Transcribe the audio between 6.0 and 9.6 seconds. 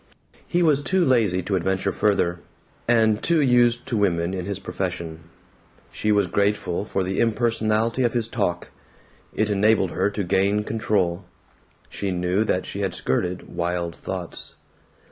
was grateful for the impersonality of his talk. It